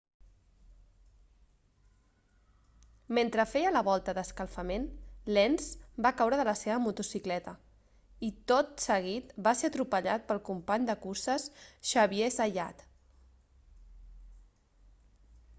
mentre 3.17 3.43
feia 3.49 3.73
la 3.75 3.83
volta 3.89 4.15
d'escalfament 4.19 4.87
lenz 5.39 5.67
va 6.07 6.13
caure 6.23 6.39
de 6.41 6.47
la 6.49 6.55
seva 6.63 6.79
motocicleta 6.87 7.55
i 8.29 8.33
tot 8.55 8.73
seguit 8.87 9.37
va 9.49 9.55
ser 9.61 9.69
atropellat 9.73 10.27
pel 10.31 10.43
company 10.51 10.89
de 10.91 10.97
curses 11.07 11.49
xavier 11.93 12.35
zayat 12.41 12.83